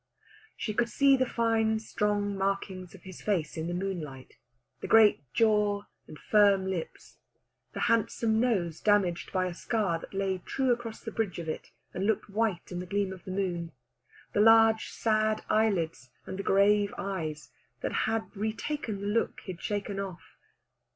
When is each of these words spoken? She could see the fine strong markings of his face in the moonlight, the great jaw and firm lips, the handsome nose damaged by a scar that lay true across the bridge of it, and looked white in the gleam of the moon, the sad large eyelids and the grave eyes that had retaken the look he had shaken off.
She 0.57 0.73
could 0.73 0.89
see 0.89 1.15
the 1.15 1.27
fine 1.29 1.77
strong 1.77 2.35
markings 2.35 2.95
of 2.95 3.03
his 3.03 3.21
face 3.21 3.55
in 3.55 3.67
the 3.67 3.73
moonlight, 3.75 4.37
the 4.79 4.87
great 4.87 5.31
jaw 5.31 5.83
and 6.07 6.17
firm 6.17 6.65
lips, 6.65 7.17
the 7.73 7.81
handsome 7.81 8.39
nose 8.39 8.79
damaged 8.81 9.31
by 9.31 9.45
a 9.45 9.53
scar 9.53 9.99
that 9.99 10.15
lay 10.15 10.39
true 10.39 10.71
across 10.71 11.01
the 11.01 11.11
bridge 11.11 11.37
of 11.37 11.47
it, 11.47 11.69
and 11.93 12.07
looked 12.07 12.31
white 12.31 12.71
in 12.71 12.79
the 12.79 12.87
gleam 12.87 13.13
of 13.13 13.25
the 13.25 13.29
moon, 13.31 13.73
the 14.33 14.39
sad 14.79 15.27
large 15.27 15.43
eyelids 15.51 16.09
and 16.25 16.39
the 16.39 16.43
grave 16.43 16.91
eyes 16.97 17.51
that 17.81 17.93
had 18.09 18.35
retaken 18.35 19.01
the 19.01 19.05
look 19.07 19.41
he 19.41 19.51
had 19.51 19.61
shaken 19.61 19.99
off. 19.99 20.35